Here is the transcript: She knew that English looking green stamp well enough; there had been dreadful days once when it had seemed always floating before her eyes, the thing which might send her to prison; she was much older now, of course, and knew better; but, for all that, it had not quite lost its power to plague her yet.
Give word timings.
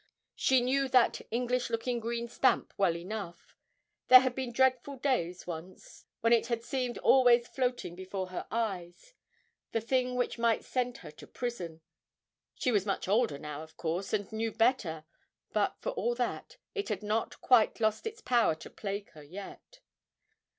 She 0.33 0.61
knew 0.61 0.89
that 0.89 1.21
English 1.29 1.69
looking 1.69 1.99
green 1.99 2.27
stamp 2.27 2.73
well 2.75 2.97
enough; 2.97 3.55
there 4.07 4.21
had 4.21 4.33
been 4.33 4.51
dreadful 4.51 4.95
days 4.97 5.45
once 5.45 6.05
when 6.21 6.33
it 6.33 6.47
had 6.47 6.63
seemed 6.63 6.97
always 6.97 7.47
floating 7.47 7.95
before 7.95 8.29
her 8.29 8.47
eyes, 8.49 9.13
the 9.73 9.79
thing 9.79 10.15
which 10.15 10.39
might 10.39 10.63
send 10.65 10.97
her 11.05 11.11
to 11.11 11.27
prison; 11.27 11.81
she 12.55 12.71
was 12.71 12.83
much 12.83 13.07
older 13.07 13.37
now, 13.37 13.61
of 13.61 13.77
course, 13.77 14.11
and 14.11 14.31
knew 14.31 14.51
better; 14.51 15.05
but, 15.53 15.75
for 15.79 15.91
all 15.91 16.15
that, 16.15 16.57
it 16.73 16.89
had 16.89 17.03
not 17.03 17.39
quite 17.39 17.79
lost 17.79 18.07
its 18.07 18.21
power 18.21 18.55
to 18.55 18.71
plague 18.71 19.11
her 19.11 19.21
yet. 19.21 19.81